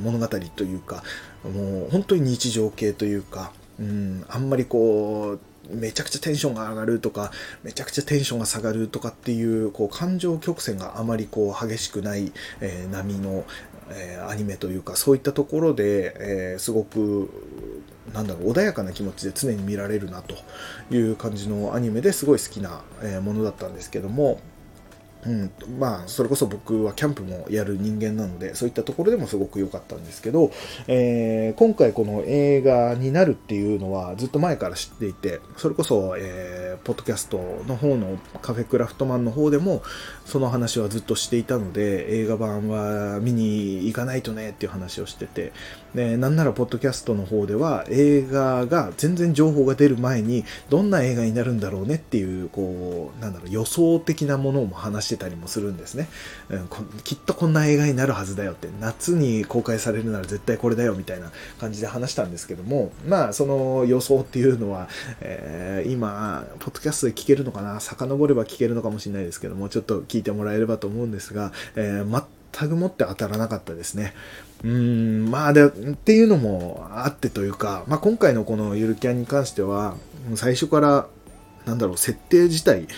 [0.00, 1.02] 物語というか、
[1.44, 7.30] もう本当に日常系というか、うん、あんまりこう、めちゃくちゃテンションが上がるとか、
[7.62, 13.44] めちゃくちゃテンションが下がるとかっていう、こう、感情曲線があまりこう、激しくない、えー、波の、
[13.90, 17.28] えー、アニメというか、そういったところで、えー、すごく、
[18.12, 20.34] なんだろう、穏やかな気持ちで常に見られるなと
[20.94, 22.82] いう感じのアニメですごい好きな
[23.22, 24.40] ものだったんですけども、
[25.26, 30.52] うん、まあ、それこそ僕はキャンプもやる人間なので、そういったところでもすごく良かったんですけど、
[30.86, 39.82] えー、今回この映画になるっていうのはずっと前から知っていて、それこそ、えー、ポッドキャストの方のカフェクラフトマンの方でも、
[40.24, 45.52] その話はずっとしていたので、映画版は見に行かないとねっていう話をしてて、
[45.94, 56.08] でなんならポッドキャストの方では映画が全然情報が出る前に、どんな映画になるんだろうねっていう、こう、なんだろう、予想的なものも話してたりもするんですね、
[56.50, 56.68] うん、
[57.04, 64.88] きっとこんな映画になるはずだよって夏に公開されるなら絶対これだよみたいな感じで話したんですけどもまあその予想っていうのは、
[65.20, 72.04] えー、今ポッドキャストで聞けるのかな遡れば聞けるのかもしれないですけどもちょっと聞いてもらえればと思うんですが、えー、
[72.52, 74.14] 全くもって当たらなかったですね。
[74.64, 79.96] うん、まあで、っていうのもあってというか、まあ今回のこのゆるキャンに関しては、
[80.34, 81.06] 最初から、
[81.64, 82.88] なんだろう、設定自体、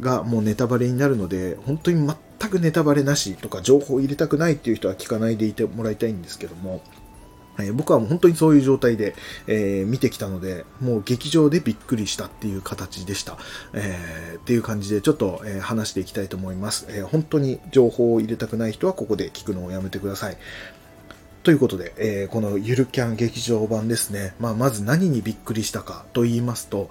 [0.00, 2.06] がもうネタバレになるので、本当に
[2.40, 6.82] 全くネタバレなしとか情報を入れたくないっていう人は聞かないでいてもらいたいんですけども、
[7.58, 9.14] えー、僕はもう本当にそういう状態で、
[9.46, 13.38] えー、見てきたので、もう劇場でびっくりしたっていう形でした。
[13.72, 20.36] えー、っていう感じでちょっと、え話していきたいと思います、え本当に情報を入れたくない人はここで聞くのをやめてください。
[21.42, 24.34] ということで、えこのゆるキャン劇場版ですね。
[24.38, 26.90] まあ、まず何にびっくりしたかと言いますと、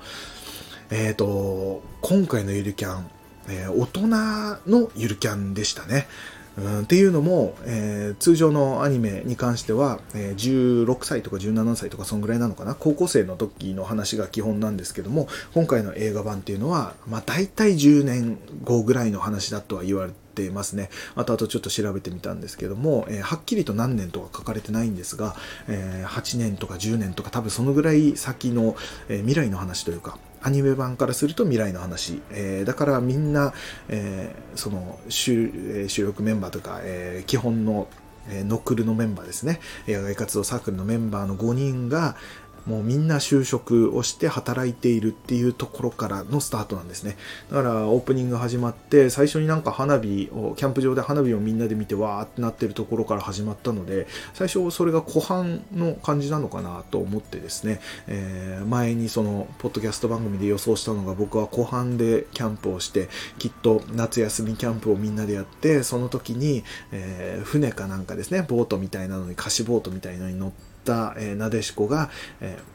[0.89, 3.09] えっ、と、今回のゆるキャン、
[3.47, 6.07] え、大人のゆるキャンでしたね。
[6.81, 12.75] っていうのも、えー、通常のアニメに関しては、えー、16歳とか17歳とかそんぐらいなのかな。
[12.75, 20.89] 高校生の時の話が基本なんですけども今回の映画版っていうのは、まあ、大体10年後ぐらいの話だとは言われてますね。
[21.15, 25.35] あとあとちょっと調べてみたんですけども、えー、はっきりと何年とか書かれてないんですが、
[25.67, 28.75] え8年とか10年とか多分そのぐらい先の、
[29.09, 33.53] え未来の話というかアニメ版からすると未来の話、えー、だからみんな、
[33.89, 37.87] えー、その主主力メンバーとか、えー、基本の
[38.29, 42.15] えノックルのメンバーですね、野外活動サークルのメンバーの5人が、
[42.65, 47.17] もうみんな就職をして働いているっていうところからのスタートなんですね。
[47.49, 70.70] だからオープニング始まって最初になんか花火を、キャンプ場で花火をみんなで見てわーってなってるところから始まったので、最初それが後半の感じなのかなと思ってですね、えー、前にそのポッドキャスト番組で予想したのが僕は後半でキャンプをして、きっと夏休みキャンプをみんなでやって、その時に、えー、船かなんかですね、ボートみたいなのに、貸しボートみたいなのに乗って、
[71.17, 72.71] えー、なでしこが、えー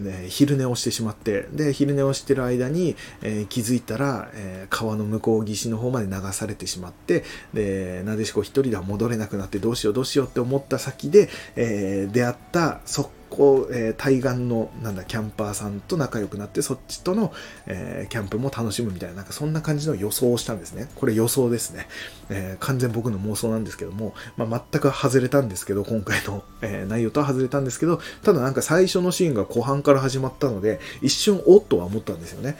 [0.00, 17.32] ね、昼寝をしてしまって、で、昼寝をしてる間に、え、気づいたら、え、川の向こう岸の方まで流されてしまって、で、なでしこ一人では戻れなくなってどうしようどうしようって思った先で、え、出会ったそこう、えー、対岸の、なんだ、キャンパーさんと仲良くなって、そっちとの、
[17.66, 20.88] えー、キャンプも楽しむみたいな、なんかそんな感じの予想をしたんですね。
[20.94, 21.88] これ予想ですね。
[22.30, 32.56] えー、完全僕の妄想なんですけども、まあ、全く外れたんですけど、今回の、え内容とは外れたんですけど、ただなんか最初のシーンが後半から始まったので、一瞬おっとは思ったんですよね。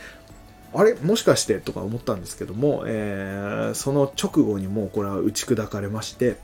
[0.76, 0.94] あれ？
[0.94, 1.60] もしかして？
[1.60, 6.36] とか思ったんですけども、えー、その直後にもうこれは打ち砕かれまして、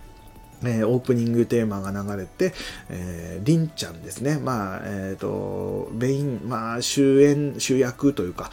[0.63, 2.53] えー、オープニングテーマが流れて、
[2.89, 4.39] えー、りんちゃんですね。
[4.39, 8.51] まあ、えっ、ー、と、メイン、まあ、主演、主役というか、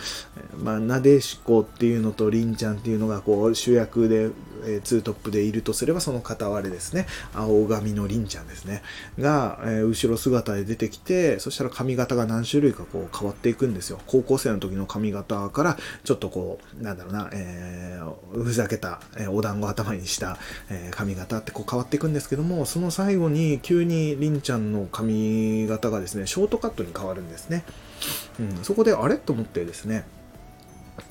[0.57, 4.29] まあ、なでしこっていうのとりんちゃんっていうのが、こう、主役で、
[4.65, 7.05] えー、ツートップでいるとすれば、その片割れですね。
[7.33, 8.81] 青髪のりんちゃんですね。
[9.19, 13.99] が、えー、後ろ姿で出てきて、そしたら髪型が何種類かこう変わっていくんですよ。
[14.07, 20.37] 高校生の時の髪型から、ちょっとこう、なんだろうな、えー、ふざけた、えー、お団子頭にした、
[20.69, 27.65] えー、髪型ってこう変わってていくんですけども、その最後に急にりんちゃんの髪型がですね、ショートカットに変わるんですね。
[28.39, 29.17] うん、そこであれ？
[29.17, 30.05] と思ってですね、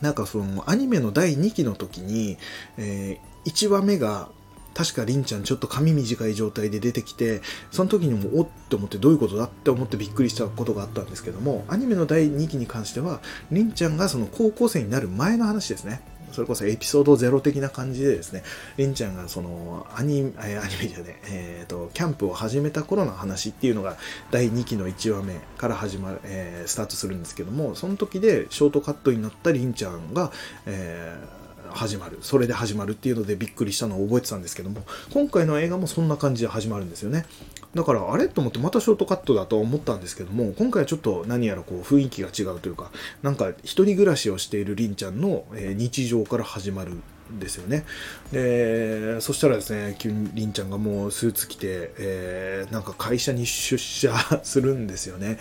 [0.01, 2.39] なんかそのアニメの第2期の時に、
[2.79, 4.29] えー、1話目が
[4.75, 13.21] 確かりんちゃんちょっと髪短い状態で出てきて、その時にもおって思ってどういうことだって思ってびっくりしたことがあったんですけども、アニメの第2期に関しては、
[13.51, 16.03] りんちゃんがその高校生になる前の話ですね。
[16.33, 18.43] それこそエピソードゼロ的な感じでですね、
[18.77, 23.97] りんちゃんがそのアニメアニメじゃねえーと、キャンプを始めた頃の話っていうのが
[24.31, 30.33] 第2期の1話目から始まる、えー、スタートするんですけども、その時でショートカットになったりんちゃんが、
[30.67, 31.46] えー
[31.77, 32.19] 始まる。
[32.23, 37.27] それで始まるっていうのでびっくりしたのを覚えてたんですけども今回の映画もそんな感じで始まるんですよね。
[37.75, 42.91] だからあれと思ってまたショートカットだと思ったんですけども今回はちょっと何やらこう雰囲気が違うというか
[43.23, 47.85] なんか一人暮らしをしているりんちゃんの日常から始まるんですよね。
[48.33, 55.39] でそしたらですね急にりんちゃんがもうスーツ着て、えー、なんか会社に出社するんですよね。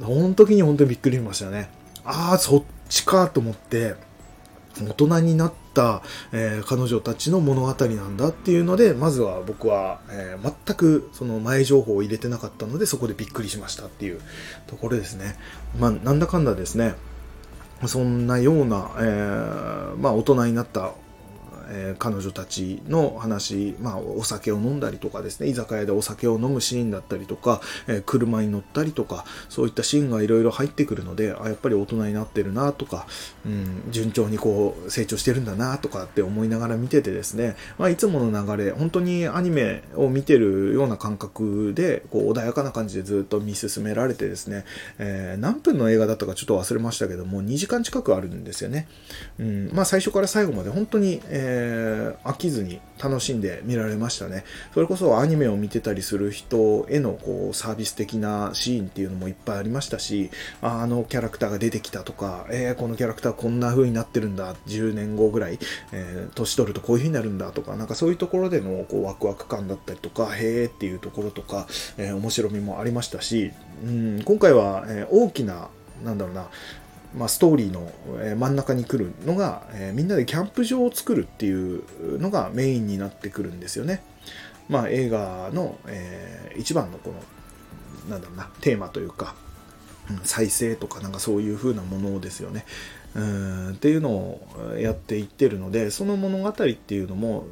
[0.00, 1.70] その時に本当にびっくりしましたね。
[2.04, 3.94] ああそっちかと思って
[4.80, 6.02] 大人になった、
[6.32, 14.20] えー、彼女たちの物語なんだっていうので、まずは僕は、えー、全くその前情報を入れてなかったので、そこでびっくりしましたっていう
[14.66, 15.36] ところですね。
[15.78, 16.94] まあ、なんだかんだですね、
[17.86, 20.92] そんなような、えー、まあ、大人になった
[21.70, 33.06] えー、彼女たちの話、まあ、お酒を飲んだりとかですね、居酒屋でお酒を飲むシーンだったりとか、えー、車に乗ったりとか、そういったシーンがいろいろ入ってくるので、あ、やっぱり大人になってるなとか、
[33.46, 44.64] うん、順調にこう成長してるんだなとかって思いながら見ててですね、まあ、いつもの流れ、本当にアニメを見てるような感覚で、こう穏やかな感じでずっと見進められてですね、
[44.98, 48.88] えー、何分の映画だったかちょっと忘れましたけども、2時間近くあるんですよね。
[49.38, 54.44] うん、まあ最初から最後まで本当に、えーえー、飽きずに楽しんで見られましたね。
[54.72, 60.30] それこそアニメを見てたりする人へのこうサービス的なシーンっていうのもいっぱいありましたし、
[60.62, 65.58] あのキャラクターが出てきたとか、えー、このキャラクターこんな風になってるんだ、10年後ぐらい、
[65.92, 73.52] えー、年取るとこういう風になるんだとか、なんかそういうところでのこうワクワク感だったりとか、へーっていうところとか、えー、面白みもありましたし、
[73.84, 75.68] うん、今回は、え大きな
[76.04, 76.48] なんだろうな、
[77.14, 77.90] まあ、ストーリーの
[78.36, 81.82] 真ん中に来るのが、えー、みんなでキャンプ場を作るっていう
[82.20, 84.02] のがメインになってくるんですよね。
[84.68, 87.16] まあ、映画の、えー、一番のこの
[88.08, 89.34] なんだろうなテーマというか、
[90.08, 92.64] うん、再生とかなんかそういう風なものですよね。
[93.14, 97.46] うんっていうのをやっていってるのでその物語っていうのも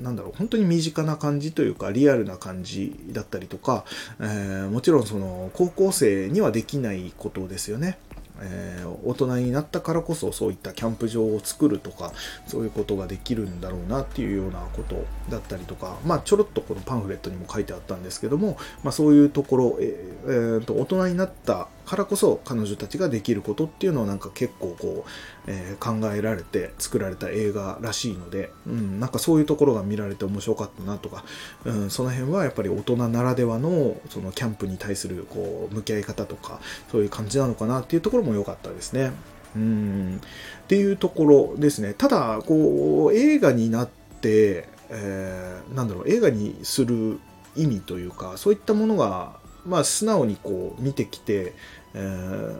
[0.00, 3.84] なんだろう本当に身近な感じというかリアルな感じだったりとか、
[4.20, 7.98] えー、もちろんその高校生にはできないことですよね。
[8.40, 12.12] えー、大人になったからこそそういったキャンプ場を作るとか
[12.46, 25.10] そういうことができるんだろうなっていうようなことだったりとかまあちょろっとこのパンフレットにも書いてあったんですけども、まあ、そういうところ、えー、と大人になったからこそ彼女たちができることっていうのをなんか結構こう、
[25.46, 31.24] えー、考えられて作られた映画らしいので、うん、なんかそういうところが見られて面白かったなとか、
[31.64, 36.60] うん、その辺はやっぱり大人ならではのそのキャンプに対するこう向き合い方とか
[36.92, 39.12] そういう感じなのかなっていうところも良かったですね。
[39.56, 40.20] うん
[40.64, 41.94] っていうところですね。
[41.94, 43.88] ただこう映画になっ
[44.20, 47.18] て、えー、なんだろう映画にする
[47.56, 51.52] 意味というかそういったものがまあ、素直にこう見てきて、
[51.94, 52.54] えー、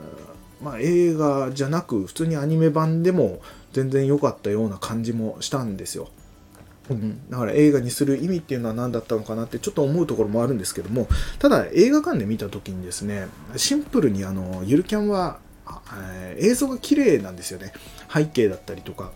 [0.63, 3.41] まあ、映画じゃなく普通にアニメ版でも
[3.73, 6.09] 全然良かったような感じもしたんですよ。
[6.91, 11.07] うん、だから映画にする意味っていうのは何だったのかなってちょっと思うところもあるんですけども
[11.39, 15.39] ただ映画館で見た時にですねシンプルにあのゆるキャンは、
[15.93, 17.73] えー、映像が綺麗なんですよね。
[18.13, 19.13] 背景だったりとか。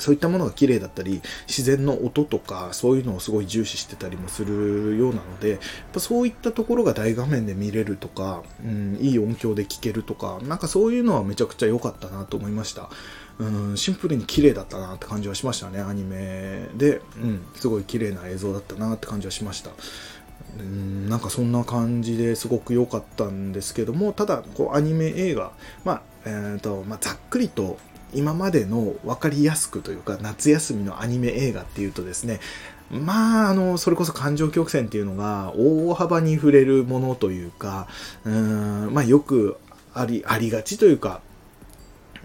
[0.00, 5.58] そういったものが綺麗だったり、自然の音とか、そういうのをすごい重視してたりもするようなので、やっ
[5.92, 12.90] ぱそういったところが大画面で見れるとか、うん、いい音響で聴けるとか、なんかそういうのはめちゃくちゃ良かったなと思いました。
[13.38, 17.00] うん、シンプルに綺麗だったなって感じはしましたね、アニメで。
[17.16, 19.70] うん、すごい綺麗な映像だったなって感じはしました。
[20.58, 25.52] うん、なんかそんな感じですごく良かったんですけども、ただ、こうアニメ映画、
[25.84, 27.78] まあ、えーとまあ、ざっくりと
[28.14, 32.40] 今までの分かりやすくというか夏休みのアニメ映画っていうとですね
[32.90, 37.86] まあ、あの、それこそ感情曲線っていうのが大幅に触れるものというか、
[38.24, 39.56] うん、まあよく
[39.94, 41.20] あり、ありがちというか、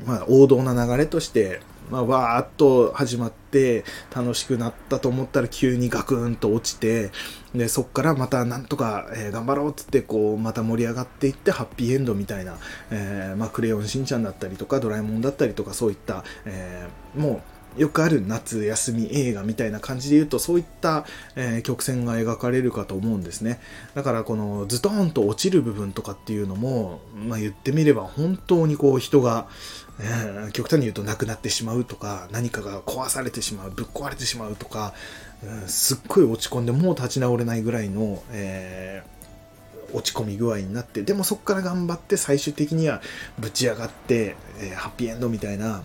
[0.05, 7.11] まあ王道な流れとしてまあ、わーっと始まって楽しくなったと思ったら急にガクンと落ちて
[7.53, 12.57] でそっからまたなんとか、えー、頑張ろうっつってこうまた盛り上がっていってハッピーエンドみたいな、
[12.91, 21.05] えー、まあ、クレヨンしんちゃんだったりとかドラえもんだったりとかそういった、えー、もうよくある夏休み映画みたいな感じで言うと、そういった、
[21.35, 23.59] えー、曲線が描かれるかと思うんですね。
[23.95, 29.47] だからこのズドーンと落ちる部分とかっていうのも、まあ、言ってみれば本当にこう人が、
[29.99, 34.93] え、極端に言うと亡くなってしまうとか、何かが壊されてしまう、ぶっ壊れてしまうとか、
[35.43, 43.01] うん、すっごい落ち込んでもう立ち直れないぐらいの、えー、落ち込み具合になって、でもそこから頑張って最終的には
[43.39, 45.83] ぶち上がって、えー、ハッピーエンドみたいな、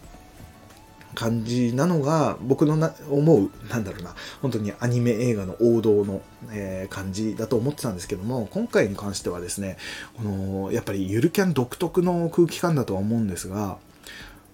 [1.15, 9.77] 感じなのが僕のな思うなんだろうな本当にアニメ映画の王道の、えー、感じだと思ってたんですけども今回に関してはですね
[10.17, 13.79] このやっぱりゆるキャン独特の空気感だとは思うんですが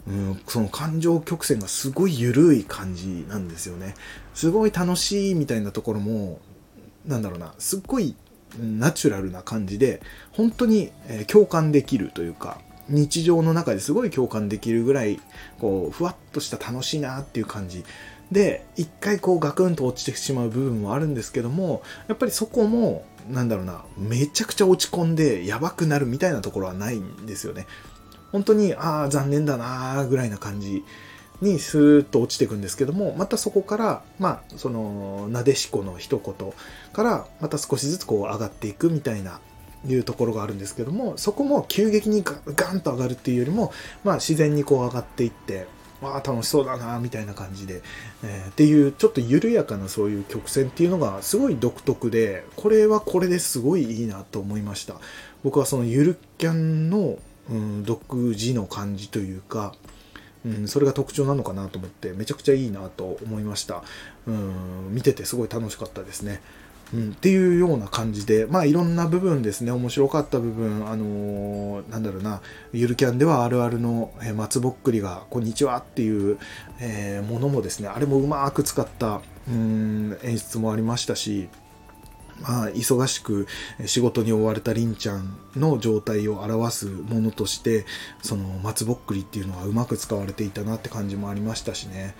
[0.09, 3.95] うん、その感情曲線がすごい緩い感じなんですよね。
[4.35, 6.41] すごい楽しいみたいなところも、
[7.07, 8.15] なんだろうな、すっごい
[8.59, 10.01] ナチュラルな感じで、
[10.33, 10.93] 本当に
[11.27, 15.21] 共感できるというか、日常の中ですごい共感できるぐらい、
[15.59, 17.85] こう、ふわっとした楽しいなっていう感じ。
[18.31, 27.67] で、一回こうガクンと落ちてしまう部分もあるんですけども、やっぱりそこも、なんだろうな、めちゃくちゃ落ち込んでやばくなるみたいなところはないんですよね。
[28.33, 30.85] 本当に、ああ、残念だなーぐらいな感じ
[31.41, 36.53] にスーッと落ちていくんですけども、またそこから、まあ、その、なでしこの一言
[36.93, 39.41] から、また少しずつこう上がっていくみたいな
[39.87, 43.73] いうところがあるんですけども、そこも急激にガンと上がるっていうよりも、
[44.05, 45.67] まあ自然にこう上がっていって、
[46.01, 47.83] わあ楽しそうだなみたいな感じで、
[48.23, 54.97] えー、っていうちょっと緩やかなそういう曲線っていうのがすごい独特でこれはこれですごいいいなと思いました。
[55.43, 57.19] 僕はそのゆるキャンの、
[57.51, 59.75] うん、独自の感じというか、
[60.45, 63.83] うん、それが特徴なのかなと思ってめちゃくちゃいいなと思いました、
[64.27, 66.41] うん、見ててすごい楽しかったですね。
[66.95, 72.43] うん、っていうような感じで、まあいろんな部分ですね、面白かった部分、あのー、なんだろうな、
[72.73, 76.39] ゆるキャンではあるあるの、え、松ぼっくりが、こんにちはっていう、
[76.79, 81.49] えー、ものもですね、あれもうまく使った、うん、演出もありましたし、
[82.43, 83.47] まあ、忙しく
[83.87, 87.87] 仕事に追われたりんちゃんの状態を表すものとして、
[88.23, 92.15] その松ぼっくりっていうのはうまく使われていたなって感じもありましたしね。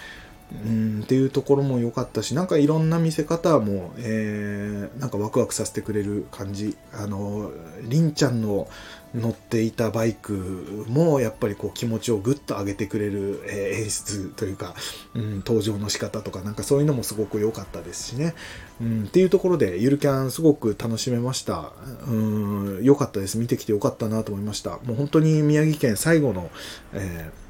[0.65, 6.77] うんっていうところも良かったし、なんかいろんな見せ方も、えー、なんかワクワクさせてくれる感じ。
[6.93, 7.51] あの、
[7.83, 8.69] りんちゃんの
[9.17, 14.75] 乗っていたバイクもやっぱりこう気持ちをぐっと上げてくれる、演出というか、
[15.15, 18.35] うん、登場の仕方とかなんかそういうのもすごく良かったですしね。
[18.81, 21.73] うん、っていうところでゆるキャンすごく楽しめました。
[22.07, 23.39] うん、良かったです。
[23.39, 24.79] 見てきて良かったなと思いました。
[24.85, 26.51] もう本当に宮城県最後の、
[26.93, 27.47] えー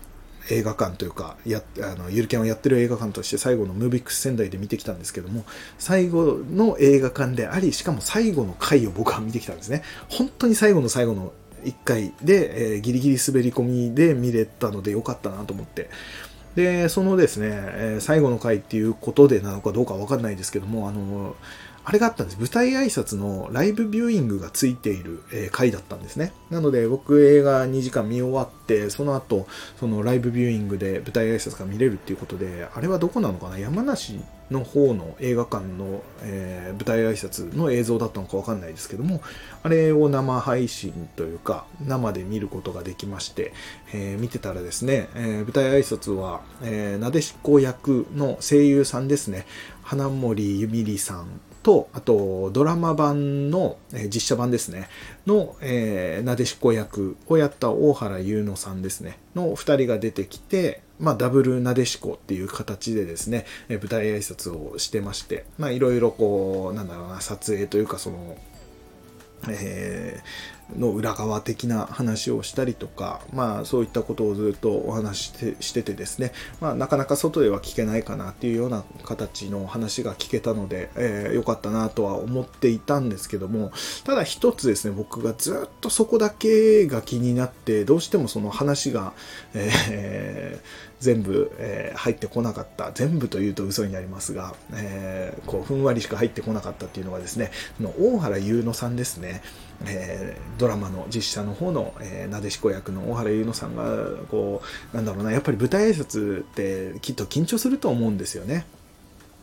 [0.50, 5.44] 映画館というかやあのゆるキャンをやってる映画館として最後のムービックス仙台で見てきたんですけども
[5.78, 11.32] 最後の映画館でありしかも最後の回を僕は見てきたんですね本当に最後の最後の
[11.64, 15.90] 1回で、えー、ギリギリ滑り込みで見れたのでよかったなと思って
[16.54, 21.36] でそのですね、えー、最後の回っていうことでなのかどうかわかんないですけどもあの
[21.88, 22.38] あれがあったんです。
[22.40, 26.32] 舞台挨拶のライブビューイングがついている、えー、回だったんですね。
[26.50, 29.46] なので僕映画2時間見終わって、その後、
[29.78, 33.58] そのライブビューイングで舞台挨拶が見れるっていうことで、あれはどこなのかな？
[33.60, 34.20] 山梨
[34.50, 39.20] の方の映画館の、えー、舞台挨拶の映像だったのかわかんないですけども、
[39.62, 43.52] あれを生配信というか、生で見ることができまして、
[43.92, 49.46] えー、見てたらですね、えー、舞台挨拶は、えなでしこ役の声優さんですね、
[49.82, 54.88] 花森ゆみりさんと、あと、ドラマ版の、え、実写版ですね、
[55.26, 68.36] の、えー、なでしこ役をやった大原優乃さんですね、の2人が出てきて、まあ、ダブルなでしこっていう形でですね、え、舞台挨拶をしてまして、まあ、いろいろこう、なんだろうな、撮影というか、その、
[69.48, 83.70] えーの裏側的な話をしたりとか、まあそういったことをずっとお話してしててですね、まあなかなか外では聞けないかなっていうような形の話が聞けたので、えー、よかったなとは思っていたんですけども、
[84.04, 89.12] ただ一つですね、僕がずっとそこだけが気になって、どうしてもその話が、
[89.54, 92.90] えー、全部、えー、入ってこなかった。
[92.92, 99.42] 全部というと嘘になりますが、えー、こう、ふんわりしか入ってこなかったっていうのがですね、の大原優乃さんですね。
[99.84, 103.84] えー、ドラマの実写の方の、えー、なでしこ役の大原優乃さんが、
[104.30, 108.64] こう、なんだろうな、やっぱり舞台挨拶ってきっと緊張すると思うんですよね。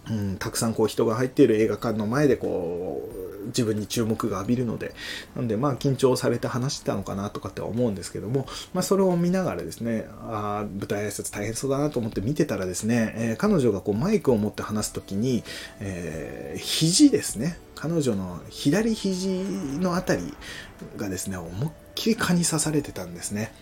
[0.10, 4.94] うん、たくさんこう人が入っている映画館の前でこう自分に注目が浴びるので
[5.36, 15.44] なんでまあ緊張されて話してたのかなとかって思うんですけども、まあ、それを見ながらですねあ舞台挨拶大変そうだなと思って見てたらですね、えー、彼女がこうマイクを持って話す時に、
[15.80, 19.44] えー、肘ですね彼女の左肘
[19.80, 20.34] の辺り
[20.98, 23.54] がですね思いっきり蚊に刺されてたんですね。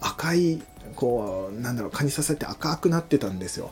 [0.00, 0.62] 赤い
[0.94, 3.70] こうなんだろう蚊に刺されて赤くなってたんですよ。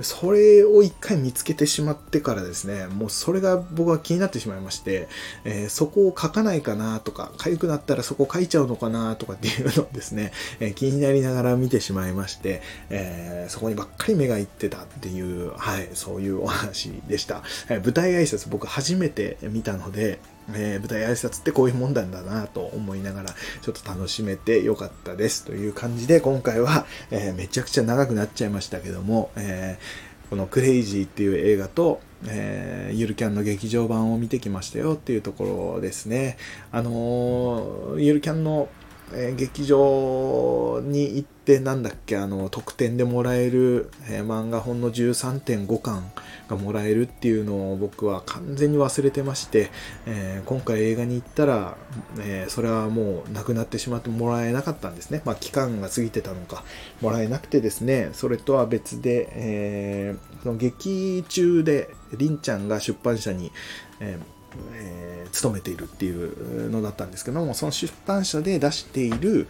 [0.00, 5.08] それを一回見つけてしまってからですね、もうそれが僕は気になってしまいまして、
[5.44, 17.42] えー、そこを書かないかなとか、痒くなったらそこ書いちゃうのかなとかっていうのをですね、えー、気になりながら見てしまいまして、えー、そこにばっかり目がいってたっていう、はい、そういうお話でした。
[17.68, 20.20] え舞台挨拶僕初めて見たので、
[20.54, 36.36] えー、舞台挨拶ってこういうもんだんだなと思いながら、ちょっと楽しめてよかったですという感じで、今回は、えー、めちゃくちゃ長くなっちゃいましたけども、えー、このクレイジーっていう映画と、えー、ゆるキャンの劇場版を見てきましたよっていうところですね。
[36.72, 38.68] あのー、ゆるキャンの
[39.14, 46.10] えー、劇場に行ってなんだっけあの特典でもらえる、えー、漫画本の13.5巻
[46.48, 49.70] がもらえるっていうのを僕は完全に忘れてまして、
[50.06, 51.76] えー、今回映画に行ったら、
[52.20, 55.22] えそれはもうなくなってしまってもらえなかったんですね。
[55.24, 56.64] まあ期間が過ぎてたのか
[57.00, 58.10] もらえなくてですね。
[58.12, 63.52] それとは別で、えその劇中でりんちゃんが出版社に、
[64.00, 64.37] えー
[64.74, 69.48] えー、勤めているっていうのだったんですけども、その出版社で出している、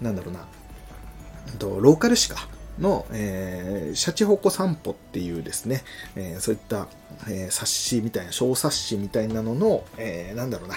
[0.00, 0.46] なんだろうな、
[1.58, 2.48] とローカル誌か。
[2.78, 5.84] の、えー、シャチホコ散歩っていうですね、
[6.16, 6.88] えー、そういった、
[7.28, 10.76] えー、冊子みたいな、小冊子みたいなのの、えー、なんだろうな、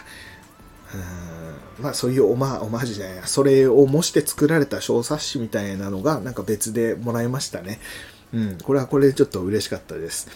[0.93, 7.80] うんまあそういうオマオマージュじゃないそれを模して作られた小冊子みたいなのがなんか別でもらいましたね。
[8.34, 10.28] うん、これはこれでちょっと嬉しかったです。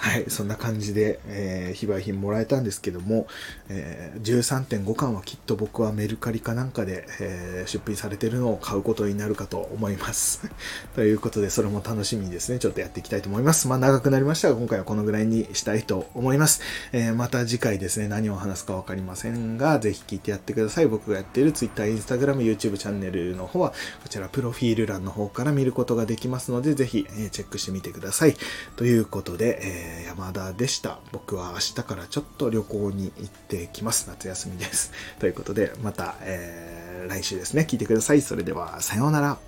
[0.00, 3.26] はい、そんな感じで、えー、非売品もらえたんですけども、
[3.68, 10.48] えー、13.5巻はきっと僕はメルカリかなんかで、えー、出品されてるのを買うことになるかと思います。
[10.94, 13.66] ということで、それも楽しみにですね、ちょっとやっていきたいと思います。
[13.66, 16.60] まあ長くなりましたが、今回はこのぐらいにしたいと思います。
[16.92, 20.86] えー、また次回ですね、何を話すかわかりませんが、ぜひ聞いてやってください。
[20.86, 23.70] 僕がやっている Twitter、Instagram、YouTube チャンネルの方は、
[24.04, 28.36] こちらプロフィール欄の方から見ることができますので、ぜひ、えチェックしてみてください。
[28.76, 30.98] ということで、えーえー、山田でした。
[31.12, 34.08] 僕は明日からちょっと旅行に行ってきます。
[34.08, 34.92] 夏休みです。
[35.18, 38.20] ということで、また、えー、来週ですね、聞いてください。
[38.20, 39.38] それでは、さようなら。